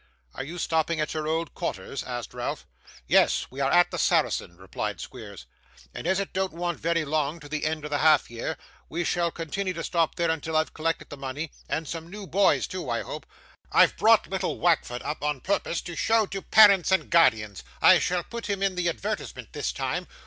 [0.33, 2.65] 'Are you stopping at your old quarters?' asked Ralph.
[3.05, 5.45] 'Yes, we are at the Saracen,' replied Squeers,
[5.93, 8.57] 'and as it don't want very long to the end of the half year,
[8.89, 12.65] we shall continney to stop there till I've collected the money, and some new boys
[12.65, 13.27] too, I hope.
[13.71, 17.61] I've brought little Wackford up, on purpose to show to parents and guardians.
[17.79, 20.07] I shall put him in the advertisement, this time.